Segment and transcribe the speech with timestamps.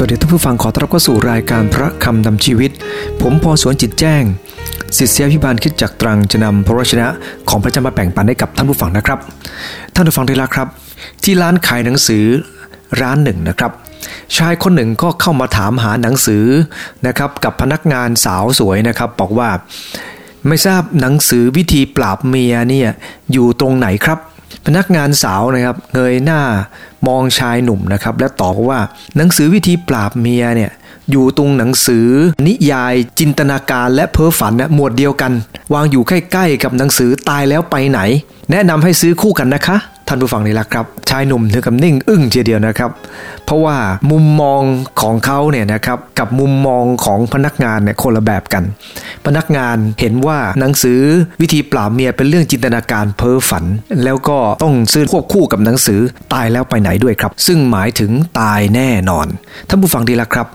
[0.00, 2.70] สวัสดีท่านผู้ฟังขอต้อนรับเข้าสู่รายการพระคำนำชีวิต
[3.20, 4.22] ผมพอสวนจิตแจ้ง
[4.96, 7.08] ศิษยาพิบาลคิดจากตรังจะนำพระวชนะ
[7.48, 9.18] ของพระเจ้ามาแบ่งปันให้กับท่านผู้ฟังนะครับ
[9.94, 10.68] ท่านผู้ฟังที่รักครับ
[11.24, 12.24] ที่ร้านขายหนังสือ
[13.00, 13.72] ร้านหนึ่งนะครับ
[14.36, 16.44] ชายคนหนึ่งก็เข้ามาถามหาหนังสือ
[17.06, 19.50] นะครับกับพนักงานสาวสวยนะครับบอกว่า
[20.46, 22.90] ไม่ทราบหนังสือวิธีปราบเมียเนี่ย
[23.32, 24.18] อยู่ตรงไหนครับ
[24.66, 26.40] พนักงานสาวนะครับเงยหน้า
[27.08, 28.80] มองชายหนุ่มนะครับ และตอบว่า
[29.16, 30.70] หนังสือวิธีปราบเมียเนี่ย
[31.10, 32.06] อยู่ตรงหนังสือ
[32.46, 35.32] นิยาย จินตนาการและเพ้อฝันนะหมวดเดียวกัน
[35.74, 38.00] วางอยู่ใกล้ๆกับหนังสือตายแล้วไปไหน
[38.50, 39.76] แนะนำให้ซื้อคู่กันนะคะ
[40.08, 42.90] ท่านผู้ฟังนี่ละครับ ชายหนุ่มถึงกับนิ่งอึ้งทีเดียวนะครับ
[43.44, 43.76] เพราะว่า
[44.10, 44.62] มุมมอง
[45.00, 48.64] ของเขาเนี่ยนะครับกับมุมมองของพนักงานเนี่ยคนละแบบกัน
[49.26, 51.00] พนักงานเห็นว่าหนังสือ
[51.40, 53.64] วิธีปราบเมียเป็นเรื่องจินตนาการเพ้อฝัน
[54.04, 56.00] แล้วก็ต้องซื้อควบคู่กับหนังสือ
[56.32, 59.26] ตายแล้วไปไหนด้วยครับ ซึ่งหมายถึงตายแน่นอน
[59.68, 60.48] ท่านผู้ฟังดีละครับ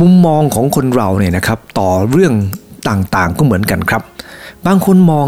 [0.00, 2.34] มุมมองของคนเราเนี่ยนะครับต่อเรื่อง
[2.88, 4.02] ต่างๆก็เหมือนกันครับ
[4.66, 5.26] บางคนมอง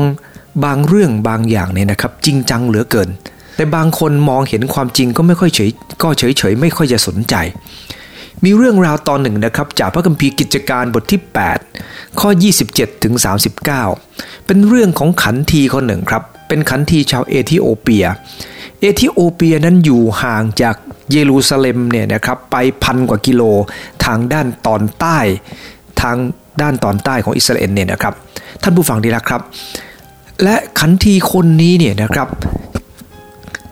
[0.65, 3.09] บางเรื่องบางอย่างเนี่ยนะครับ จริงจังเหลือเกิน
[3.57, 5.71] แต่บางคนมองเห็นความจริงก็ไม่ค่อยเฉย
[6.03, 7.35] ก็เฉยเฉยๆไม่ค่อยจะสนใจ
[8.45, 11.21] มีเรื่องราวตอนหนึ่งนะครับ จากพระคัมภีร์กิจการบทที่
[11.73, 12.29] 8 ข้อ
[12.67, 13.15] 27ถึง
[13.81, 18.07] 39 เป็นเรื่องของขันทีคนหนึ่งครับ เป็นขันทีชาวเอธิโอเปีย
[18.81, 20.77] เอธิโอเปียนั้นอยู่ห่างจาก
[21.13, 23.43] เยรูซาเล็มเนี่ยนะครับไปพันกว่ากิโล
[24.05, 25.19] ทางด้านตอนใต้
[26.03, 26.17] ทาง
[26.63, 28.15] ด้านตอนใต้ของอิสราเอลเนี่ยนะครับ
[28.63, 29.43] ท่านผู้ฟังดีละครับ
[30.43, 32.29] และขันทีคนนี้เนี่ยนะครับ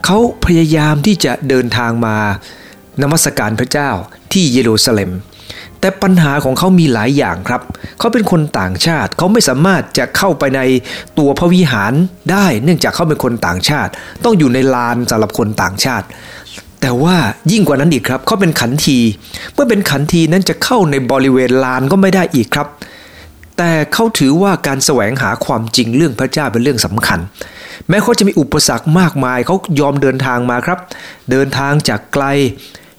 [0.04, 2.16] เขาพยายามที่จะเดินทางมา
[3.02, 3.90] นมัสการพระเจ้า
[4.32, 5.10] ที่เยรูซาเล็ม
[5.84, 7.62] แต่ปัญหาของเขามีหลายอย่างครับ
[7.98, 10.60] เขาเป็นคนต่างชาติ เขาไม่สามารถจะเข้าไปใน
[11.18, 11.92] ตัวพระวิหาร
[12.30, 13.90] ได้ เนื่องจากเขาเป็นคนต่างชาติ
[14.24, 16.06] ต้องอยู่ในลานสำหรับคนต่างชาติ
[16.80, 17.16] แต่ว่า
[17.52, 18.98] ยิ่งกว่านั้นอีกครับ เขาเป็นขันที
[19.54, 22.68] เมื่อเป็นขันทีนั้นจะเข้าในบริเวณลานก็ไม่ได้อีกครับ
[23.58, 27.18] แต่เขาถือว่าการแสวงหาความจริงเรื่องพระเจ้าเป็นเรื่องสำคัญ
[27.88, 30.78] แม้เขาจะมีอุปสรรคมากมาย เขายอมเดินทางมาครับ
[31.30, 32.24] เดินทางจากไกล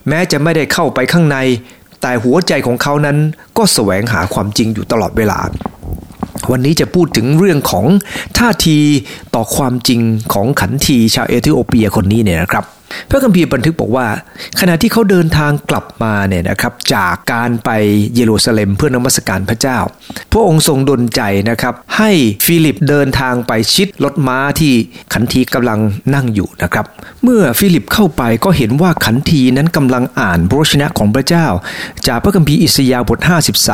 [0.09, 1.37] แม้จะไม่ได้เข้าไปข้างใน
[2.01, 3.17] แต่หัวใจของเขานั้น
[3.57, 5.39] ก็แสวงหาความจริงอยู่ตลอดเวลา
[6.51, 7.85] วันนี้จะพูดถึงเรื่องของ
[8.37, 8.77] ท่าที
[9.35, 10.01] ต่อความจริง
[10.33, 12.65] ของขันทีชาวเอธิโอเปียคนนี้เนี่ยนะครับ
[13.09, 14.07] พระคัมภีร์บันทึกบอกว่า
[14.59, 17.69] ขณะที่เขาเดินทางกลับมาเนี่ยนะครับจากการไป
[18.15, 19.77] เยรูซาเล็มเพื่อนมัสการพระเจ้า
[20.31, 22.11] พระองค์ทรงดลใจนะครับให้
[22.45, 24.73] ฟิลิปเดินทางไปชิดรถม้าที่
[25.13, 25.79] ขันทีกำลัง
[26.13, 26.85] นั่งอยู่นะครับ
[27.23, 31.47] เมื่อฟิลิปเข้าไปก็เห็นว่าขันทีนั้นกำลังอ่านพระวจนะของพระเจ้า
[32.07, 33.19] จากพระคัมภีร์อิสยาห์บท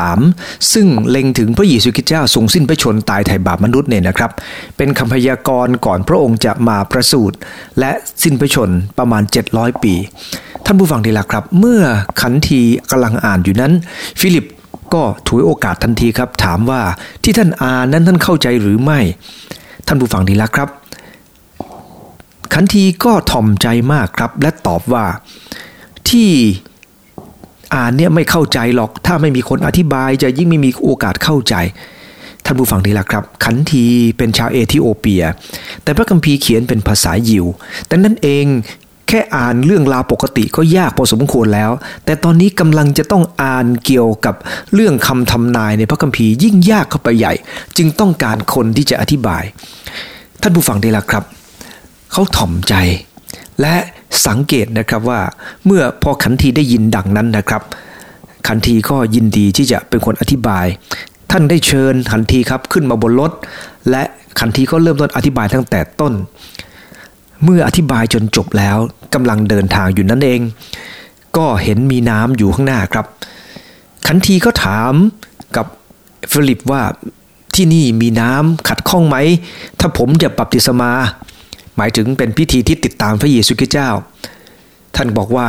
[0.09, 4.32] 53 ซึ่งเล็งถึงพระเยซูคริสต์เจ้าทรงสิ้นพระชนม์ตายไถ่บาปมนุษย์เนี่ยนะครับ
[4.78, 7.38] เป็นคำพยากรณ์ก่อนพระองค์จะมาประสูติ
[7.80, 7.92] และ
[8.24, 9.23] สิ้นพระชนม์ประมาณ
[9.53, 9.94] 700 ปี
[10.66, 11.81] ท่านผู้ฟังดีละครับ เมื่อ
[12.22, 12.61] ขันที
[12.91, 13.72] กำลังอ่านอยู่นั้น
[14.19, 14.45] ฟิลิป
[14.94, 16.81] ก็ถือโอกาสทันทีครับ ถามว่า
[17.23, 18.99] ที่ท่านอ่านนั้นท่านเข้าใจหรือไม่
[19.88, 20.69] ท่านผู้ฟังดีละครับ
[22.53, 25.05] ขันทีก็ถ่อมใจมากครับ และตอบว่า
[26.09, 26.29] ที่
[27.75, 31.55] อ่านเนี่ยไม่เข้าใจหรอก ถ้าไม่มีคนอธิบายจะยิ่งไม่มีโอกาสเข้าใจ
[32.45, 33.85] ท่านผู้ฟังดีละครับ ขันที
[34.17, 35.23] เป็นชาวเอธิโอเปีย
[35.83, 37.45] แต่พระคัมภีร์เขียนเป็นภาษายิว
[37.88, 38.45] แต่นั่นเอง
[39.11, 41.72] แค่อ่านเรื่องราวปกติก็ยากพอสมควรแล้ว
[42.05, 44.35] แต่ตอนนี้กำลังจะต้องอ่านเกี่ยวกับ
[44.73, 47.33] เรื่องคำทำนายในพระคัมภีร์ยิ่งยากเข้าไปใหญ่
[47.77, 49.44] จึงต้องการคนที่จะอธิบาย
[50.41, 51.23] ท่านผู้ฟังไดีละครับ
[52.11, 52.73] เขาถ่อมใจ
[53.61, 53.75] และ
[54.27, 55.22] สังเกตนะครับว่า
[55.66, 57.61] เมื่อพอขันทีได้ยินดังนั้นนะครับ
[58.47, 60.66] ขันทีก็ยินดีที่จะเป็นคนอธิบาย
[61.31, 63.31] ท่านได้เชิญขันทีครับขึ้นมาบนรถ
[63.89, 64.03] และ
[64.39, 66.13] ขันทีก็เริ่มต้นอธิบายตั้งแต่ต้น
[67.44, 68.78] เมื่ออธิบายจนจบแล้ว
[69.13, 70.41] กำลังเดินทางอยู่นั่นเอง
[71.38, 73.06] ก็เห็นมีน้ำอยู่ข้างหน้าครับ
[74.07, 74.94] ขันทีก็ถาม
[75.56, 75.66] กับ
[76.31, 76.84] ฟิลิปว่า
[77.56, 79.17] ที่นี่มีน้ำขัดข้องไหม
[79.79, 80.91] ถ้าผมจะบัพติศมา
[81.78, 83.90] หมายถึงเป็นพิธีที่ติดตามพระเยซูคริสต์เจ้า
[84.96, 85.47] ท่านบอกว่า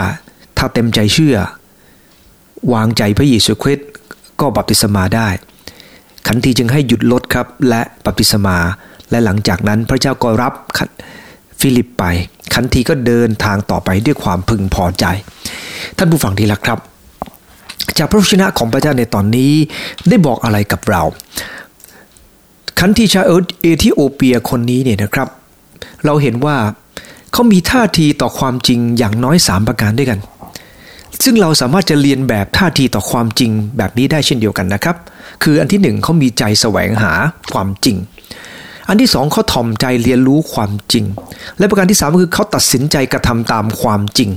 [0.59, 1.37] ถ้าเต็มใจเชื่อ
[2.73, 3.89] วางใจพระเยซูคริสต์
[4.41, 5.29] ก็บัพติศมาได้
[6.27, 8.57] ขันทีจึงให้หยุดรถครับและบัพติศมา
[9.11, 10.53] และหลังจากนั้นพระเจ้าก็รับ
[11.63, 12.05] ฟิลิปไป
[12.55, 15.05] ขันทีก็เดินทางต่อไปด้วยความพึงพอใจ
[15.97, 16.79] ท่านผู้ฟังดีละครับ
[17.99, 19.53] จากพระวจนะของพระเจ้าในตอนนี้
[20.09, 21.03] ได้บอกอะไรกับเรา
[22.79, 23.25] ขันทีชาว
[23.61, 25.29] เอธิโอเปียคนนี้เนี่ยนะครับ
[26.05, 26.57] เราเห็นว่า
[27.33, 30.19] เขามีท่าทีต่อความจริงอย่างน้อย 3 ประการด้วยกัน
[31.25, 34.97] ซึ่งเราสามารถจะเรียนแบบท่าทีต่อความจริงแบบนี้ได้เช่นเดียวกันนะครับ
[35.43, 37.13] คืออันที่หนึ่งเขามีใจแสวงหา
[37.53, 37.97] ความจริง
[38.89, 41.05] อันที่สองเขาถ่อมใจเรียนรู้ความจริง
[41.59, 44.31] และประการที่สามก็คือเขาตัดสินใจกระทำตามความจริง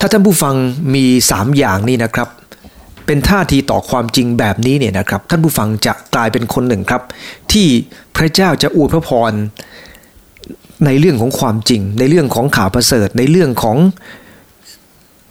[0.00, 0.54] ถ้าท่านผู้ฟัง
[0.94, 2.28] มีสามอย่างนี้นะครับ
[3.06, 7.02] เป็นท่าทีต่อความจริงแบบนี้เนี่ยนะครับ ท่านผู้ฟังจะกลายเป็นคนหนึ่งครับ
[7.52, 7.66] ที่
[8.16, 9.32] พระเจ้าจะอวยพระพร
[10.86, 13.76] ในเรื่องของความจริง ในเรื่องของข่าวประเสริฐในเรื่องของ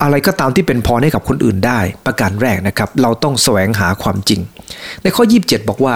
[0.04, 4.42] อะไรก็ตามที่เป็นพรให้กับคนอื่นได้ ประการแรกนะครับ เราต้องแสวงหาความจริง
[5.04, 5.96] ในข้อ 27 บอกว่า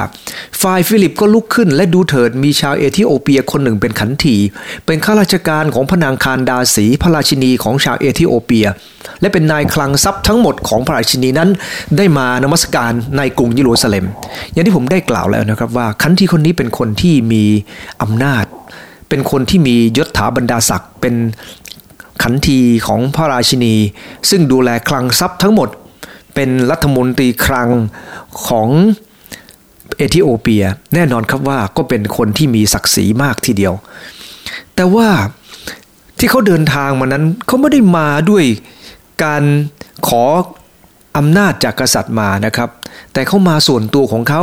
[0.62, 4.38] ฝ่ายฟิลิปก็ลุกขึ้นและดูเถิดมีชาวเอธิโอเปียคนหนึ่งเป็นขันที
[4.86, 8.68] เป็นข้าราชการของพนางคานดาสีพระราชินีของชาวเอธิโอเปีย
[9.22, 11.50] และเป็นนายคลังทรัพย์ทั้งหมดของพระราชินีนั้น
[11.98, 14.06] ได้มานมัสการในกรุงเยรูซาเล็ม
[14.52, 17.44] อย่างที่ผมได้กล่าวแล้วนะครับว่าขันทีคนนี้เป็นคนที่มี
[18.02, 18.46] อำนาจ
[19.10, 21.16] เป็นคนที่มียศถาบรรดาศักดิ์เป็น
[22.24, 23.76] ขันทีของพระราชินี
[24.30, 25.70] ซึ่งดูแลคลังทรัพย์ทั้งหมด
[26.36, 27.70] เป็นรัฐมนตรีคลัง
[28.48, 28.70] ของ
[29.98, 33.74] เอธิโอเปียแน่นอนครับว่าก็เป็นคนที่มีศักดิ์ศรีมากทีเดียว
[34.76, 35.08] แต่ว่า
[36.18, 38.44] ที่เขาเดินทางมานั้นเขาไม่ได้มาด้วย
[39.24, 39.44] การ
[40.08, 40.24] ขอ
[41.18, 42.70] อำนาจจากกษัตริย์มานะครับ
[43.14, 44.42] แต่เขามาส่วนตัวของเขา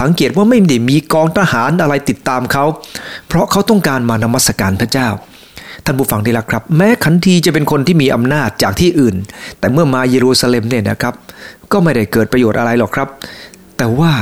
[0.00, 2.64] สังเกตว่าไม่ได้มีกองทหารอะไรติดตามเขา
[3.28, 5.08] เพราะเขาต้องการมานมัสการพระเจ้า
[5.84, 9.16] ท่านผู้ฟังที่รักครับ แม้ขันทีจะเป็นคนที่มีอำนาจจากที่อื่น
[9.58, 11.14] แต่เมื่อมาเยรูซาเล็มเนี่ยนะครับ
[11.72, 13.08] ก็ไม่ได้เกิดประโยชน์อะไรหรอกครับ
[13.78, 14.12] แต่ว่า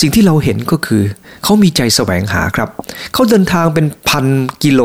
[0.00, 1.02] สิ่งที่เราเห็นก็คือ
[1.44, 2.68] เขามีใจแสวงหาครับ
[3.12, 4.26] เขาเดินทางเป็นพัน
[4.64, 4.82] กิโล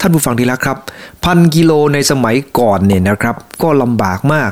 [0.00, 0.78] ท่านผู้ฟังที่รักครับ
[1.24, 4.50] พันกิโลในสมัยก่อนเนี่ยนะครับ ก็ลำบากมาก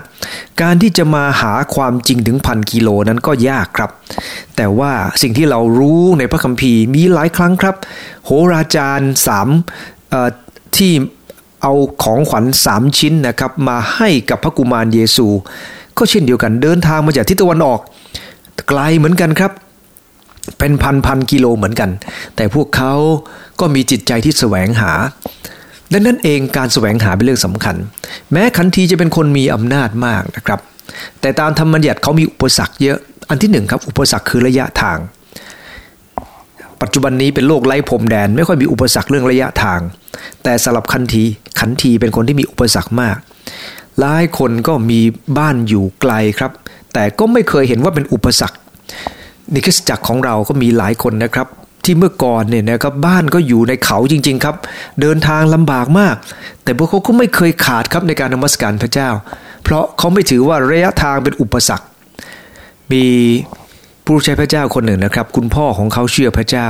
[0.62, 3.90] การที่จะมาหาความจริงถึงพันกิโลนั้นก็ยากครับ
[4.56, 4.92] แต่ว่า
[5.22, 7.76] สิ่งที่เรารู้ในพระคัมภีร์มีหลายครั้งครับ
[8.24, 9.48] โหราจารย์สาม
[10.76, 10.92] ที่
[11.62, 11.72] เอา
[12.02, 15.26] ของขวัญสามชิ้นนะครับมาให้กับพระกุมารเยซู
[15.98, 17.80] ก็เช่นเดียวกันเดินทางมาจากทิศตะวันออก
[18.68, 19.52] ไกลเหมือนกันครับ
[20.58, 21.90] เป็นพันพันกิโลเหมือนกัน
[22.36, 22.94] แต่พวกเขา
[23.60, 24.92] ก็มีจิตใจที่แสวงหา
[25.92, 27.76] ดังนั้นเองการแสวงหาเป็นเรื่องสำคัญ
[28.32, 30.60] แม้ขันทีจะเป็นคนมีอำนาจมากนะครับ
[31.20, 32.98] แต่ตามธรรมบัญญัติเขามีอุปสรรคเยอะ
[33.28, 34.98] อันที่หนึ่งครับอุปสรรคคือระยะทาง
[36.82, 39.80] ปัจจุบันนี้เป็นโลกไร้พรมแดนไม่ค่อยมีอุปสรรคเรื่องระยะทาง
[40.42, 41.24] แต่สำหรับขันที
[41.60, 43.16] ขันทีเป็นคนที่มีอุปสรรคมาก
[44.00, 45.00] หลายคนก็มี
[45.38, 46.52] บ้านอยู่ไกลครับ
[46.94, 48.56] แต่ก็ไม่เคยเห็นว่าเป็นอุปสรรค
[49.52, 51.46] ในคริสตจักรของเราก็มีหลายคนนะครับ
[51.84, 54.56] ที่เมื่อก่อนเนี่ยนะครับบ้านก็อยู่ในเขาจริง ๆ ครับ
[55.00, 56.14] เดินทางลำบากมาก
[56.62, 59.10] แต่พวกเขาก็ไม่เคยขาดครับในการนมัสการพระเจ้า
[59.64, 61.86] เพราะเขาไม่ถือว่าระยะทางเป็นอุปสรรค
[62.92, 63.04] มี
[64.08, 66.68] ผู้ใช้พระเจ้าคนหนึ่งนะครับ คุณพ่อของเขาเชื่อพระเจ้า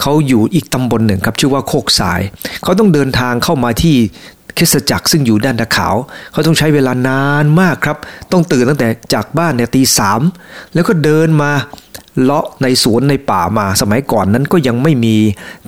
[0.00, 2.20] เขาอยู่อีกตำบลหนึ่งครับ ชื่อว่าโคกสาย
[2.62, 3.96] เขาต้องเดินทางเข้ามาที่
[4.56, 5.94] คริสจักรซึ่งอยู่ด้านตะขาว
[6.32, 7.96] เขาต้องใช้เวลานานมากครับ
[8.32, 10.20] ต้องตื่นตั้งแต่จากบ้านเนี่ยตีสาม
[10.74, 11.50] แล้วก็เดินมา
[12.22, 15.16] เลาะในสวนในป่ามาสมัยก่อนนั้นก็ยังไม่มี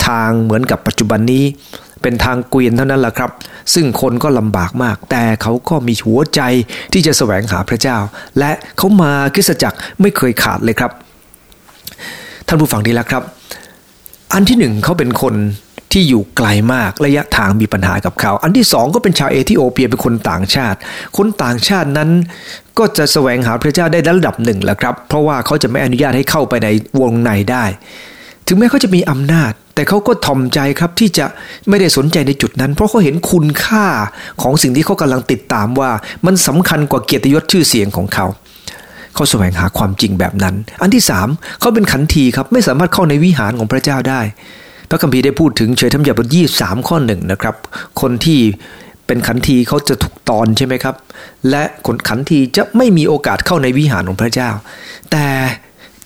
[0.07, 1.45] ทางเหมือนกับปัจจุบันนี้
[2.03, 3.31] เป็นทางเกวียนเท่านั้นแหละครับ
[3.75, 6.41] ซึ่งคนก็ลำบากมาก แต่เขาก็มีหัวใจ
[6.93, 7.97] ที่จะแสวงหาพระเจ้า
[8.39, 10.93] และเขามาคริสตจักรไม่เคยขาดเลยครับ
[12.47, 13.23] ท่านผู้ฟังดีแล้วครับ
[14.33, 15.35] อันที่หนึ่งเขาเป็นคน
[15.93, 20.79] ที่อยู่ไกลมากระยะทางมีปัญหากับเขา อันที่สองก็เป็นชาวเอธิโอเปียเป็นคนต่างชาติ
[21.17, 22.11] คนต่างชาตินั้น
[22.79, 26.69] ก็จะแสวงหาพระเจ้าได้ระดับหนึ่งแหละครับ เพราะว่าเขาจะไม่อนุญาตให้เข้าไปใน
[27.01, 27.65] วงในได้
[28.47, 31.27] ถึงแม้เขาจะมีอำนาจ แต่เขาก็ถ่อมใจครับที่จะ
[31.69, 33.87] ไม่ได้สนใจในจุดนั้น เพราะเขาเห็นคุณค่า
[34.43, 35.91] ของสิ่งที่เขากำลังติดตามว่า
[36.27, 38.27] มันสำคัญกว่าเกียรติยศชื่อเสียงของเขา
[39.15, 41.29] เขาแสวงหาความจริงแบบนั้น อันที่สาม
[41.61, 44.21] เขาเป็นขันทีครับไม่สามารถเข้าในวิหารของพระเจ้าได้
[44.91, 47.55] พระคัมภีร์ได้พูดถึงเฉยธรรมยาบทยี่สามข้อหนึ่งนะครับ
[48.01, 48.41] คนที่
[49.07, 50.95] เป็นขันทีเขาจะถูกตอนใช่ไหมครับ
[51.51, 54.51] และคนขันทีจะไม่มีโอกาสเข้าในวิหารของพระเจ้า
[55.13, 55.27] แต่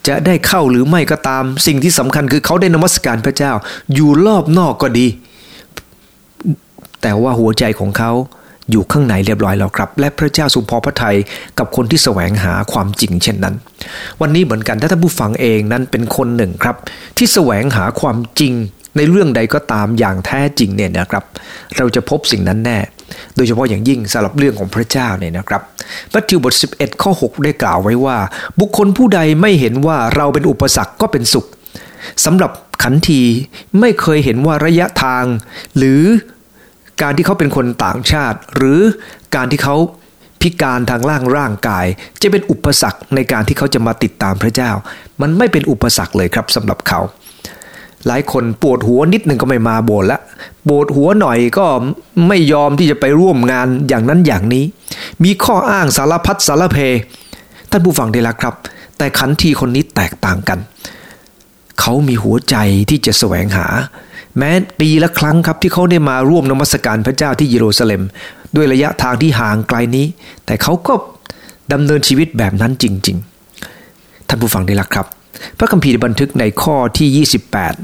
[0.09, 3.53] จะได้เข้าหรือไม่ก็ตาม สิ่งที่สำคัญคือเขาได้นมัสการพระเจ้า
[3.95, 5.07] อยู่รอบนอกก็ดี
[7.03, 8.13] แต่ว่าหัวใจของเขา
[8.71, 11.17] อยู่ข้างในเรียบร้อยแล้วครับ และพระเจ้าทรงพอพระทัย
[11.59, 13.55] กับคนที่แสวงหาความจริงเช่นนั้น
[14.21, 16.77] วันนี้เหมือนกันถ้าท่านผู้ฟังเองนั้นเป็นคนหนึ่งครับ
[17.17, 18.53] ที่แสวงหาความจริง
[18.97, 21.25] ในเรื่องใดก็ตามอย่างแท้จริงเนี่ยนะครับ
[21.77, 22.79] เราจะพบสิ่งนั้นแน่
[23.37, 25.63] โดยเฉพาะอย่างยิ่งสำหรับเรื่องของพระเจ้าเนี่ยนะครับ
[26.13, 28.17] มัทธิวบท 11 ข้อ 6 ได้กล่าวไว้ว่า
[28.61, 31.47] บุคคลผู้ใดไม่เห็นว่าเราเป็นอุปสรรคก็เป็นสุข
[32.25, 32.51] สำหรับ
[32.83, 33.23] ขันที
[33.81, 35.25] ไม่เคยเห็นว่าระยะทาง
[35.77, 36.03] หรือ
[37.03, 38.81] การที่เขาเป็นคนต่างชาติ หรือ
[39.35, 39.77] การที่เขา
[40.41, 41.87] พิการทางร่างร่างกาย
[42.23, 44.71] จะเป็นอุปสรรคในการที่เขาจะมาติดตามพระเจ้า
[45.21, 47.01] มันไม่เป็นอุปสรรคเลยครับสำหรับเขา
[48.07, 50.19] หลายคนปวดหัวนิดหนึ่งก็ไม่มาโบสถ์ละ
[50.69, 51.67] ปวดหัวหน่อยก็
[52.29, 54.65] ไม่ยอมที่จะไปร่วมงานอย่างนั้นอย่างนี้
[55.25, 56.79] มีข้ออ้างสารพัดสารเพ
[57.71, 58.55] ท่านผู้ฟังได้ละครับ
[58.99, 60.59] แต่ขันทีคนนี้แตกต่างกัน
[61.81, 62.57] เขามีหัวใจ
[62.91, 63.67] ที่จะแสวงหา
[64.39, 68.03] แม้ปีละครั้งครับที่เขาได้มาร่วมนมัสการพระเจ้าที่เยรูซาเล็ม
[68.57, 70.07] ด้วยระยะทางที่ห่างไกลนี้
[70.47, 70.95] แต่เขาก็
[71.73, 73.17] ดำเนินชีวิตแบบนั้นจริง
[73.73, 75.07] ๆ ท่านผู้ฟังได้ละครับ
[75.59, 77.27] พระคัมภีร์บันทึกในข้อที่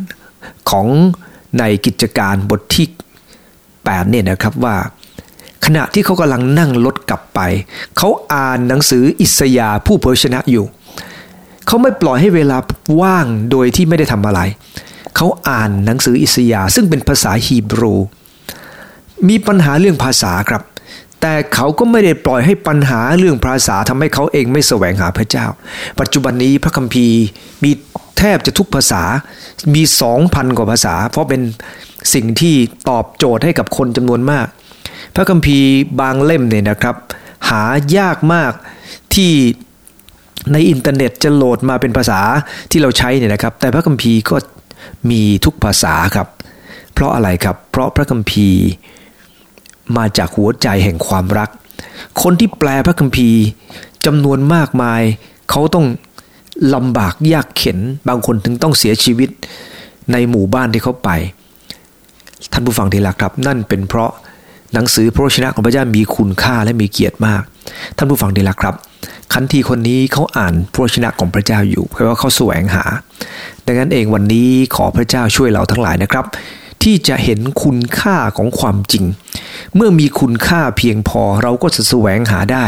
[0.00, 0.86] 28 ของ
[1.58, 2.86] ในกิจการบทที่
[3.48, 4.76] 8เนี่ยนะครับว่า
[5.64, 7.40] ขณะที่เขากำลังนั่งรถกลับไป
[7.96, 10.64] เขาอ่านหนังสืออิสยาผู้เผยชนะอยู่
[11.66, 12.58] เขาไม่ปล่อยให้เวลา
[13.00, 14.40] ว่างโดยที่ไม่ได้ทำอะไร
[15.16, 17.94] เขาอ่านหนังสืออิสยาซึ่งเป็นภาษาฮีบรู
[19.28, 20.62] มีปัญหาเรื่องภาษาครับ
[21.20, 25.46] แต่เขาก็ไม่ได้ปล่อยให้ปัญหาเรื่องภาษาทำให้เขาเองไม่แสวงหาพระเจ้า
[26.00, 27.18] ปัจจุบันนี้พระคัมภีร์
[27.64, 27.70] มี
[28.18, 29.02] แทบจะทุกภาษา
[29.74, 31.40] มีสองพันกว่าภาษา เพราะเป็น
[32.14, 32.54] สิ่งที่
[32.88, 34.46] ตอบโจทย์ให้กับคนจำนวนมาก
[35.14, 35.68] พระคัมภีร์
[36.00, 36.96] บางเล่มเนี่ยนะครับ
[37.50, 37.62] หา
[37.96, 38.52] ยากมาก
[39.14, 39.32] ที่
[40.52, 42.20] ในอินเทอร์เน็ตจะโหลดมาเป็นภาษา
[42.70, 44.36] ที่เราใช้เนี่ยนะครับ แต่พระคัมภีร์ก็
[45.10, 46.28] มีทุกภาษาครับ
[46.92, 48.62] เพราะอะไรครับ เพราะพระคัมภีร์
[49.96, 51.48] มาจากหัวใจแห่งความรัก
[52.22, 53.42] คนที่แปลพระคัมภีร์
[54.06, 55.02] จำนวนมากมาย
[55.50, 55.86] เขาต้อง
[56.74, 57.78] ลำบากยากเข็น
[58.08, 59.30] บางคนถึงต้องเสียชีวิต
[60.12, 61.10] ในหมู่บ้านที่เขาไป
[62.52, 64.10] ท่านผู้ฟังที่รักครับ นั่นเป็นเพราะ
[64.74, 67.42] หนังสือพระวจนะของพระเจ้ามีคุณค่าและมีเกียรติมาก
[67.96, 68.74] ท่านผู้ฟังที่รักครับ
[69.32, 72.84] คันทีคนนี้เขาอ่านพระวจนะของพระเจ้าอยู่เพราะว่าเขาแสวงหา
[73.66, 76.24] ดังนั้นเองวันนี้ขอพระเจ้าช่วยเราทั้งหลายนะครับ
[76.82, 79.04] ที่จะเห็นคุณค่าของความจริง
[79.76, 82.64] เมื่อมีคุณค่าเพียงพอเราก็จะแสวงหาได้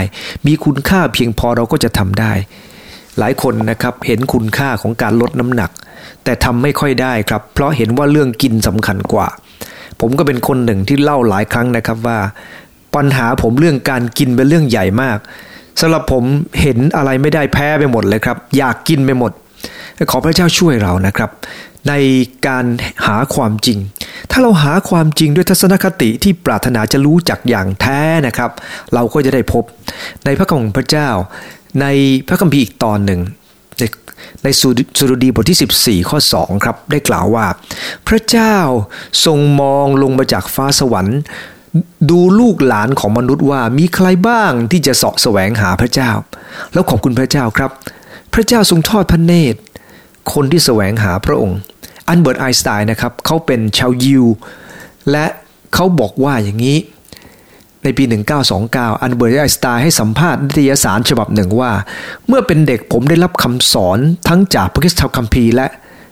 [0.46, 2.32] มีคุณค่าเพียงพอเราก็จะทำได้
[3.18, 5.70] หลายคนนะครับเห็นคุณค่าของการลดน้ำหนัก
[6.24, 9.28] แต่ทำไม่ค่อยได้ครับ เพราะเห็นว่าเรื่องกินสำคัญกว่า
[10.00, 12.18] ผมก็เป็นคนหนึ่งที่เล่าหลายครั้งนะครับว่า
[12.94, 15.18] ปัญหาผมเรื่องการกินเป็นเรื่องใหญ่มาก
[15.80, 16.24] สำหรับผม
[16.60, 19.32] เห็นอะไรไม่ได้แพ้ไปหมดเลยครับ อยากกินไปหมด
[20.10, 21.30] ขอพระเจ้าช่วยเรานะครับ
[21.88, 21.92] ใน
[22.46, 22.64] การ
[23.06, 23.78] หาความจริง
[24.30, 28.50] ถ้าเราหาความจริงด้วยทัศนคติที่ปรารถนาจะรู้จักอย่างแท้นะครับ
[28.94, 29.64] เราก็จะได้พบ
[30.24, 31.08] ในพระคำของพระเจ้า
[31.80, 31.86] ใน
[32.28, 33.20] พระคัมภีร์อีกตอนหนึ่ง
[33.78, 33.82] ใน
[34.44, 34.48] ใน
[34.98, 37.46] สุรดีบทที่ 14 ข้อ 2 ครับ ได้กล่าวว่า
[38.08, 38.56] พระเจ้า
[39.24, 41.18] ทรงมองลงมาจากฟ้าสวรรค์
[42.10, 46.10] ดูลูกหลานของมนุษย์ว่ามีใครบ้างที่จะเสาะแสวงหาพระเจ้า
[46.72, 47.70] แล้วขอบคุณพระเจ้าครับ
[48.34, 49.60] พระเจ้าทรงทอดพระเนตร
[50.32, 51.58] คนที่แสวงหาพระองค์
[52.10, 54.24] อัลเบิร์ตไอน์สไตน์นะครับเขาเป็นชาวยิว
[55.10, 55.26] และ
[55.74, 56.78] เขาบอกว่าอย่างนี้
[57.84, 58.04] ในปี
[58.52, 61.72] 1929 อัลเบิร์ตไอน์สไตน์ให้สัมภาษณ์นิตยสารฉบับหนึ่งว่า
[62.26, 63.98] เมื่อเป็นเด็กผมได้รับคำสอน
[64.28, 64.82] ทั้งจากพระ
[65.16, 65.66] คัมภีร์และ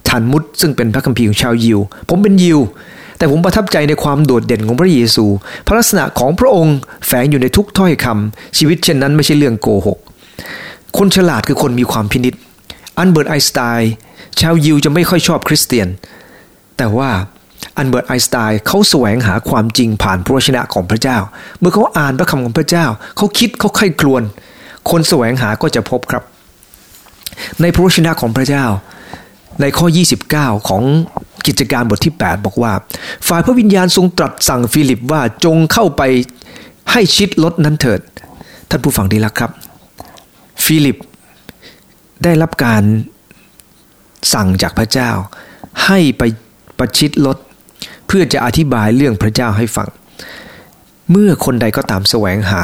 [0.09, 1.79] ทัลมุดซึ่งเป็นพระคัมภีร์ของชาวยิว
[2.09, 2.61] ผมเป็นยิว
[3.19, 5.25] แต่ผมประทับใจในความโดดเด่นของพระเยซู
[5.67, 6.77] พระลักษณะของพระองค์
[7.07, 9.99] แฝงอยู่ในทุกถ้อยคำชีวิตเช่นนั้นไม่ใช่เรื่องโกหก
[10.99, 12.35] คนฉลาดคือคนมีความพินิจ
[12.99, 13.93] อัลเบิร์ตไอน์สไตน์
[14.41, 15.89] ชาวยิวจะไม่ค่อยชอบคริสเตียน
[16.77, 17.11] แต่ว่า
[17.77, 21.19] อัลเบิร์ตไอน์สไตน์เขาแสวงหาความจริงผ่านพระวจนะของพระเจ้า
[21.59, 24.23] เมื่อเขาอ่านพระคำของพระเจ้า เขาคิดเขาใคร่ครวญ
[24.91, 26.23] คนแสวงหาก็จะพบครับ
[27.61, 28.65] ในพระวจนะของพระเจ้า
[29.61, 29.87] ในข้อ
[30.29, 30.83] 29 ของ
[31.47, 32.73] กิจการบทที่ 8 บอกว่า
[33.29, 36.03] ฝ่ายพระวิญญาณทรงตรัสสั่งฟิลิปว่าจงเข้าไป
[36.93, 38.01] ให้ชิดรถนั้นเถิด
[38.71, 39.51] ท่านผู้ฟังดีล้วครับ
[40.65, 40.97] ฟิลิป
[42.25, 42.83] ได้รับการ
[44.33, 45.11] สั่งจากพระเจ้า
[45.87, 46.23] ให้ไป
[46.79, 47.39] ประชิดรถ
[48.07, 49.89] เพื่อจะอธิบายเรื่องพระเจ้าให้ฟัง
[51.11, 52.63] เมื่อคนใดก็ตามแสวงหา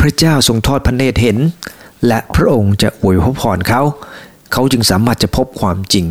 [0.00, 1.38] พระเจ้าทรงทอดพระเนตรเห็น
[2.06, 3.82] และพระองค์จะอวยพรเขา
[4.52, 6.04] เขาจึงสามารถจะพบความจริง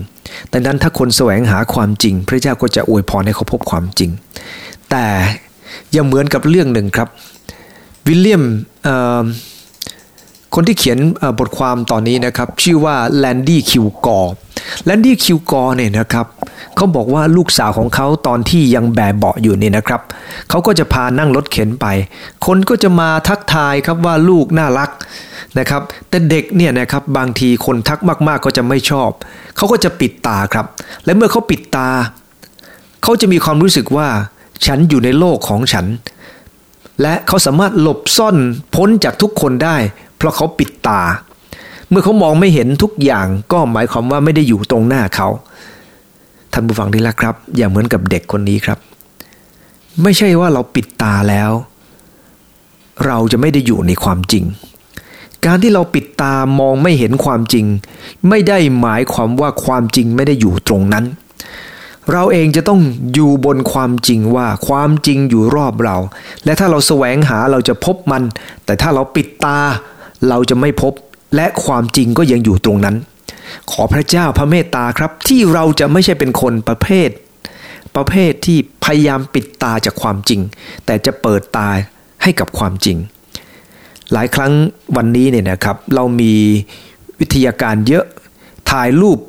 [0.52, 4.10] ดังนั้นถ้าคนแสวงหาความจริง พระเจ้าก็จะอวยพรให้เขาพบความจริง
[4.90, 5.08] แต่
[5.96, 7.08] ยังเหมือนกับเรื่องหนึ่งครับ
[8.08, 8.44] วิลเลียม
[10.56, 11.00] คนที่เขียน
[11.40, 14.20] บทความตอนนี้นะครับชื่อว่าแรนดี้คิลกอร์
[14.86, 16.26] แรนดี้คิลกอร์เนี่ยนะครับ
[16.76, 20.02] เขาบอกว่าลูกสาวของเขาตอนที่ยังแบเบาะอยู่นี่นะครับ
[20.50, 21.86] เขาก็จะพานั่งรถเข็นไป
[22.46, 24.90] คนก็จะมาทักทายครับว่าลูกน่ารัก
[25.60, 29.10] นะครับ แต่เด็กเนี่ยนะครับบางทีคนทักมากๆก็จะไม่ชอบ
[29.58, 30.66] เขาก็จะปิดตาครับ
[31.06, 31.90] และเมื่อเขาปิดตา
[33.04, 34.08] เขาจะมีความรู้สึกว่า
[34.66, 35.86] ฉันอยู่ในโลกของฉัน
[37.02, 38.38] และเขาสามารถหลบซ่อน
[38.76, 39.78] พ้นจากทุกคนได้
[40.26, 41.02] ราะเขาปิดตา
[41.90, 45.28] เมื่อเขามองไม่เห็นทุกอย่างก็หมายความว่าไม่ได้อยู่ตรงหน้าเขา
[46.54, 48.80] ท่านผู้ฟังที่รักครับ อย่าเหมือนกับเด็กคนนี้ครับ
[50.04, 51.52] ไม่ใช่ว่าเราปิดตาแล้ว
[53.06, 54.44] เราจะไม่ได้อยู่ในความจริง
[55.46, 57.66] การที่เราปิดตามองไม่เห็นความจริง
[58.30, 61.06] ไม่ได้หมายความว่าความจริงไม่ได้อยู่ตรงนั้น
[62.12, 62.80] เราเองจะต้อง
[63.14, 65.98] อยู่บนความจริงว่าความจริงอยู่รอบเรา
[66.46, 68.24] และถ้าเราแสวงหาเราจะพบมัน
[68.66, 69.60] แต่ถ้าเราปิดตา
[70.30, 70.94] เราจะไม่พบ
[71.36, 72.96] และความจริงก็ยังอยู่ตรงนั้น
[73.72, 77.10] ขอพระเจ้าพระเมตตาครับ ที่เราจะไม่ใช่เป็นคนประเภท
[77.96, 80.42] ประเภทที่พยายามปิดตาจากความจริง
[80.86, 81.70] แต่จะเปิดตา
[82.24, 82.98] ให้กับความจริง
[84.14, 84.54] หลายครั้ง
[84.96, 86.34] วันนี้เนี่ยนะครับ เรามี
[87.20, 88.06] วิทยาการเยอะ
[88.72, 89.20] ถ่ายรูป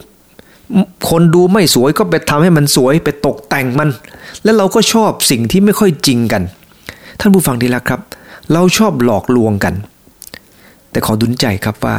[1.11, 3.89] คนดูไม่สวยก็ไปทำให้มันสวยไปตกแต่งมัน
[4.45, 6.43] แล้วเราก็ชอบสิ่งที่ไม่ค่อยจริงกัน
[7.21, 8.01] ท่านผู้ฟังดีละครับ
[8.53, 9.75] เราชอบหลอกลวงกัน
[10.97, 11.97] แต่ขอดุลใจครับว่า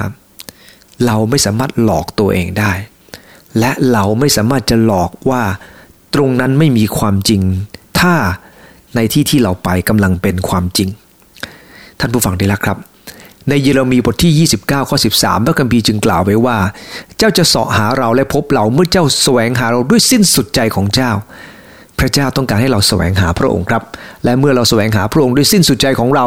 [1.05, 2.71] เราไม่สามารถหลอกตัวเองได้
[3.59, 5.43] และเราไม่สามารถจะหลอกว่า
[6.15, 7.41] ตรงนั้นไม่มีความจริง
[7.99, 8.13] ถ้า
[8.95, 10.89] ในที่ที่เราไปกำลังเป็นความจริง
[11.99, 12.77] ท่านผู้ฟังดีละครับ
[13.49, 16.57] ในเยเรมีบทที่ 29ข้อ13 พระคัมภีร์จึงกล่าวไว้ว่า
[17.17, 21.11] เจ้าจะเสาะหาเราและพบเราเมื่อเจ้าแสวงหาเราด้วยสิ้นสุดใจของเจ้า
[21.99, 23.83] พระเจ้าต้องการให้เราแสวงหาพระองค์ครับ
[24.23, 26.25] และเมื่อเราแสวงหาพระองค์ด้วยสิ้นสุดใจของเรา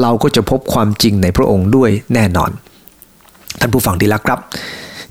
[0.00, 2.50] เราก็จะพบความจริงในพระองค์ด้วยแน่นอน
[3.60, 4.38] ท่านผู้ฟังดีละครับ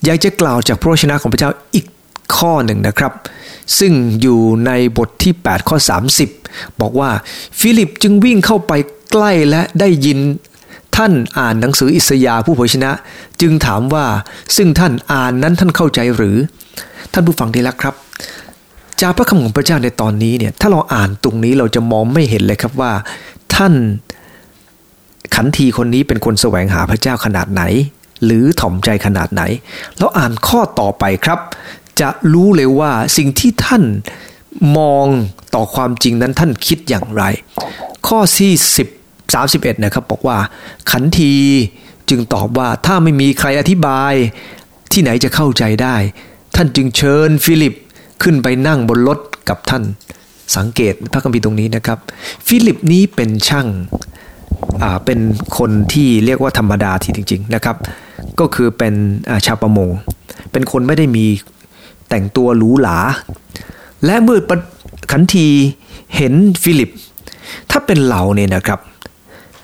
[0.06, 1.86] อยากจะกล่าวจากพระชนะของพระเจ้าอีก
[2.36, 3.14] ข้อหนึ่งนะครับ
[3.80, 5.78] ซึ่งอยู่ในบทที่ 8 ข้อ
[6.30, 7.10] 30 บอกว่า
[7.60, 8.74] ฟิลิปจึงวิ่งเข้าไป
[9.12, 10.20] ใกล้และได้ยิน
[10.96, 12.92] ท่านอ่านหนังสืออิสยาห์ผู้เผยชนะ
[13.42, 14.06] จึงถามว่า
[14.56, 16.38] ซึ่งท่านอ่านนั้นท่านเข้าใจหรือ
[17.14, 17.96] ท่านผู้ฟังดีแล้วครับ
[19.02, 22.92] จากพระคำของพระเจ้าในตอนนี้เนี่ยถ้าเราอ่านตรงนี้เราจะมองไม่เห็นเลยครับว่า
[23.56, 23.74] ท่าน
[25.36, 27.64] ขันทีคนนี้เป็นคนแสวงหาพระเจ้าขนาดไหน
[28.26, 29.44] หรือถ่อมใจขนาดไหน
[29.98, 31.40] แล้วอ่านข้อต่อไปครับ
[32.02, 33.84] จะรู้เลยว่าสิ่งที่ท่าน
[34.78, 35.06] มอง
[35.56, 37.24] ต่อความจริงนั้นท่านคิดอย่างไร
[38.08, 38.52] ข้อที่
[38.94, 40.38] 10 31นะครับบอกว่า
[40.92, 41.34] ขันที
[42.10, 44.14] จึงตอบว่าถ้าไม่มีใครอธิบาย
[44.92, 45.96] ที่ไหนจะเข้าใจได้
[46.56, 47.74] ท่านจึงเชิญฟิลิป
[48.24, 49.20] ขึ้นไปนั่งบนรถ
[49.50, 49.84] กับท่าน
[50.56, 52.00] สังเกตพระคัมภีร์ตรงนี้นะครับ
[52.48, 53.68] ฟิลิปนี้เป็นช่าง
[55.06, 55.20] เป็น
[55.58, 57.76] คนที่เรียกว่าธรรมดาทีจริง ๆนะครับ
[58.40, 58.94] ก็คือเป็น
[59.46, 59.90] ชาวประมง
[60.52, 61.26] เป็นคนไม่ได้มี
[62.10, 63.00] แต่งตัวหรูหรา
[64.06, 64.40] และเมื่อ
[65.12, 65.48] ขันที
[66.16, 66.90] เห็นฟิลิป
[67.72, 68.80] ถ้าเป็นเราเนี่ยนะครับ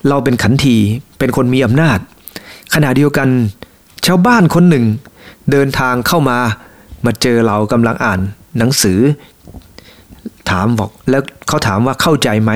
[0.09, 0.75] เราเป็นขันที
[1.19, 1.99] เป็นคนมีอำนาจ
[2.73, 3.27] ขณะเดียวกัน
[4.05, 4.85] ชาวบ้านคนหนึ่ง
[5.51, 6.37] เดินทางเข้ามา
[7.05, 8.19] มาเจอเรากำลังอ่าน
[8.57, 8.99] หนังสือ
[10.49, 12.51] ถามบอกแล้วเขาถามว่าเข้าใจไหม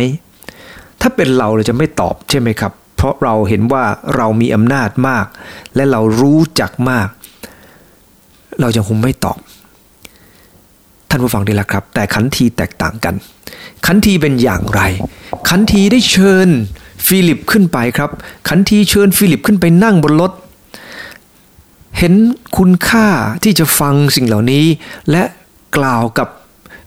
[1.01, 3.83] ถ้าเป็นเราเราจะไม่ตอบใช่ไหมครับ เพราะเราเห็นว่า
[4.15, 5.25] เรามีอำนาจมาก
[5.75, 7.07] และเรารู้จักมาก
[8.61, 9.37] เราจะคงไม่ตอบ
[11.09, 13.15] ท่านผู้ฟังดีละครับ แต่ขันทีแตกต่างกัน
[13.85, 14.81] ขันทีเป็นอย่างไร
[15.49, 16.49] ขันทีได้เชิญ
[17.07, 18.09] ฟิลิปขึ้นไปครับ
[18.49, 20.31] ขันทีเชิญฟิลิปขึ้นไปนั่งบนรถ
[21.97, 22.13] เห็น
[22.57, 23.07] คุณค่า
[23.43, 24.65] ที่จะฟังสิ่งเหล่านี้
[25.11, 25.23] และ
[25.77, 26.27] กล่าวกับ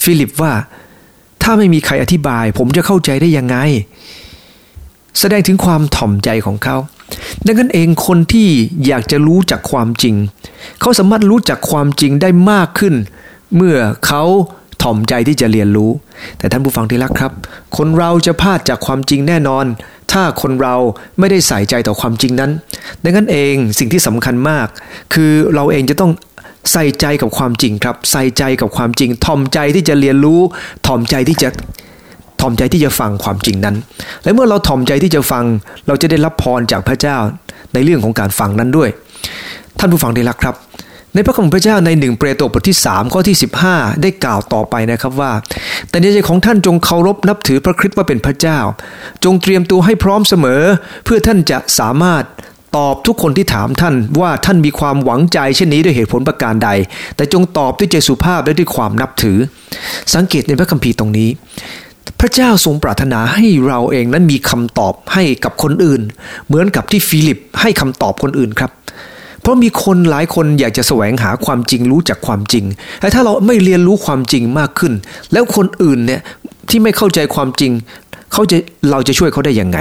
[0.05, 0.53] ฟิลิปว่า
[1.42, 3.57] ถ้าไม่มีใครอธิบาย ผมจะเข้าใจได้ยังไง
[5.18, 6.76] แสดงถึงความถ่อมใจของเขา
[7.46, 8.48] ดังนั้นเองคนที่
[8.87, 10.14] อยากจะรู้จักความจริง
[10.81, 12.94] เขาสามารถรู้จักความจริงได้มากขึ้น
[13.57, 13.76] เมื่อ
[14.07, 14.22] เขา
[14.83, 15.90] ถ่อมใจที่จะเรียนรู้
[16.38, 17.33] แต่ท่านผู้ฟังที่รักครับ
[17.76, 19.64] คนเราจะพลาดจากความจริงแน่นอน
[20.12, 20.76] ถ้าคนเรา
[21.18, 22.50] ไม่ได้ใส่ใจต่อความจริงนั้น
[23.05, 24.66] ดังนั้นเองสิ่งที่สำคัญมาก
[25.14, 26.12] คือเราเองจะต้อง
[26.73, 30.40] ใส่ใจกับความจริงครับ ใส่ใจกับความจริงถ่อมใจที่จะเรียนรู้
[30.87, 31.49] ถ่อมใจที่จะ
[32.40, 33.77] ถ่อมใจที่จะฟังความจริงนั้น
[34.25, 35.44] และเมื่อเราถ่อมใจที่จะฟัง
[35.87, 37.16] เราจะได้รับพรจากพระเจ้า
[37.75, 38.88] ในเรื่องของการฟังนั้นด้วย
[39.79, 40.57] ท่านผู้ฟังที่รักครับ
[41.14, 43.37] ในพระคัมภีร์พระเจ้าในหนึ่งเปโตรบทที่3ข้อที่
[43.68, 45.33] 15 ได้กล่าวต่อไปนะครับว่า
[45.90, 48.59] แต่ในใจของท่านจงเคารพนับถือพระคริสต์ว่าเป็นพระเจ้า
[49.25, 50.62] จงเตรียมตัวให้พร้อมเสมอ
[51.05, 52.25] เพื่อท่านจะสามารถ
[52.77, 56.71] ตอบทุกคนที่ถามท่านว่าท่านมีความหวังใจเช่นนี้ด้วยเหตุผลประการใด
[57.17, 59.39] แต่จงตอบด้วยใจสุภาพและด้วยความนับถือ
[60.15, 61.29] สังเกตในพระคัมภีร์ตรงนี้
[62.21, 66.01] พระเจ้าทรงปรารถนาให้เราเองนั้นมีคำตอบให้กับคนอื่น
[66.47, 68.71] เหมือนกับที่ฟิลิปให้คำตอบคนอื่นครับ
[69.41, 72.65] เพราะมีคนหลายคนอยากจะแสวงหาความจริงรู้จักความจริง
[73.01, 74.93] แต่ถ้าเราไม่เรียนรู้ความจริงมากขึ้น
[75.33, 76.21] แล้วคนอื่นเนี่ย
[76.69, 77.73] ที่ไม่เข้าใจความจริง
[78.33, 78.57] เขาจะ
[78.91, 79.79] เราจะช่วยเขาได้ยังไง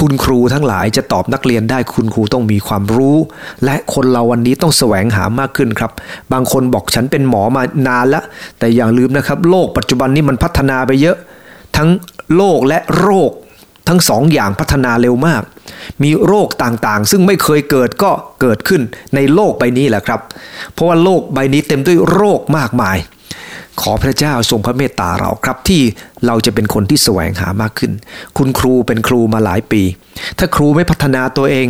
[0.00, 3.16] คุณครูทั้งหลายจะตอบนักเรียนได้คุณครูต้องมีความรู้
[3.64, 5.90] และคนเราวันนี้ต้องแสวงหามากขึ้นครับ
[6.32, 8.24] บางคนบอกฉันเป็นหมอมานานแล้ว
[8.58, 11.16] แต่อย่าลืมนะครับ โลกปัจจุบันนี้มันพัฒนาไปเยอะ
[11.76, 11.88] ทั้ง
[12.36, 13.30] โลกและโรค
[13.88, 15.42] ทั้งสองอย่างพัฒนาเร็วมาก
[16.02, 18.82] มีโรคต่างๆ ซึ่งไม่เคยเกิดก็เกิดขึ้น
[19.14, 20.20] ในโลกใบนี้แหละครับ
[20.72, 22.96] เพราะว่าโลกใบนี้เต็มด้วยโรคมากมาย
[23.80, 25.82] ขอพระเจ้าทรงพระเมตตาเราครับที่
[26.26, 27.92] เราจะเป็นคนที่แสวงหามากขึ้น
[28.38, 29.82] คุณครูเป็นครูมาหลายปี
[30.38, 31.68] ถ้าครูไม่พัฒนาตัวเอง